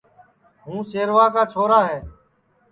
[0.63, 1.99] ہوں شیروا کا چھورا ہے